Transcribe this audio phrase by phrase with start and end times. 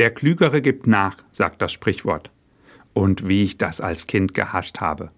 [0.00, 2.30] Der Klügere gibt nach, sagt das Sprichwort.
[2.94, 5.10] Und wie ich das als Kind gehasst habe.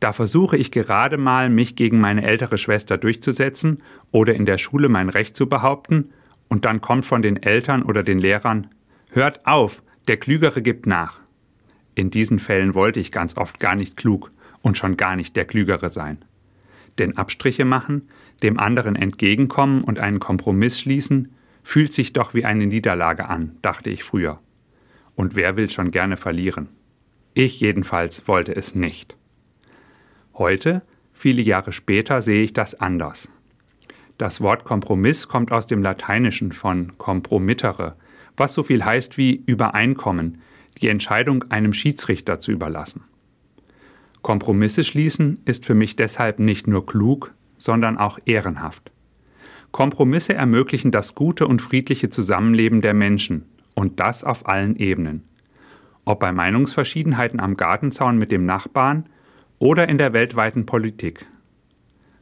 [0.00, 4.88] Da versuche ich gerade mal, mich gegen meine ältere Schwester durchzusetzen oder in der Schule
[4.88, 6.14] mein Recht zu behaupten,
[6.48, 8.68] und dann kommt von den Eltern oder den Lehrern,
[9.10, 11.20] hört auf, der Klügere gibt nach.
[11.94, 14.30] In diesen Fällen wollte ich ganz oft gar nicht klug
[14.62, 16.24] und schon gar nicht der Klügere sein.
[16.98, 18.08] Denn Abstriche machen,
[18.42, 23.90] dem anderen entgegenkommen und einen Kompromiss schließen, fühlt sich doch wie eine Niederlage an, dachte
[23.90, 24.40] ich früher.
[25.14, 26.68] Und wer will schon gerne verlieren?
[27.34, 29.16] Ich jedenfalls wollte es nicht.
[30.34, 33.30] Heute, viele Jahre später, sehe ich das anders.
[34.18, 37.96] Das Wort Kompromiss kommt aus dem Lateinischen von compromittere,
[38.36, 40.42] was so viel heißt wie Übereinkommen,
[40.80, 43.04] die Entscheidung einem Schiedsrichter zu überlassen.
[44.22, 48.90] Kompromisse schließen ist für mich deshalb nicht nur klug, sondern auch ehrenhaft.
[49.80, 55.24] Kompromisse ermöglichen das gute und friedliche Zusammenleben der Menschen und das auf allen Ebenen.
[56.04, 59.06] Ob bei Meinungsverschiedenheiten am Gartenzaun mit dem Nachbarn
[59.58, 61.24] oder in der weltweiten Politik.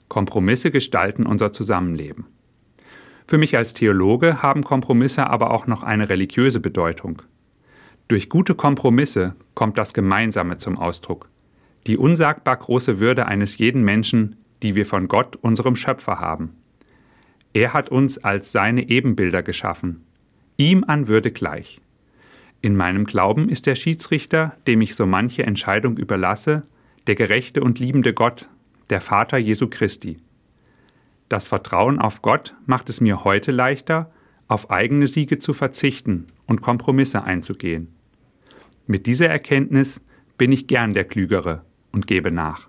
[0.06, 2.26] Kompromisse gestalten unser Zusammenleben.
[3.26, 7.22] Für mich als Theologe haben Kompromisse aber auch noch eine religiöse Bedeutung.
[8.06, 11.28] Durch gute Kompromisse kommt das Gemeinsame zum Ausdruck.
[11.88, 16.54] Die unsagbar große Würde eines jeden Menschen, die wir von Gott, unserem Schöpfer, haben.
[17.58, 20.04] Er hat uns als seine Ebenbilder geschaffen,
[20.58, 21.80] ihm an Würde gleich.
[22.60, 26.62] In meinem Glauben ist der Schiedsrichter, dem ich so manche Entscheidung überlasse,
[27.08, 28.48] der gerechte und liebende Gott,
[28.90, 30.18] der Vater Jesu Christi.
[31.28, 34.12] Das Vertrauen auf Gott macht es mir heute leichter,
[34.46, 37.88] auf eigene Siege zu verzichten und Kompromisse einzugehen.
[38.86, 40.00] Mit dieser Erkenntnis
[40.36, 42.68] bin ich gern der Klügere und gebe nach.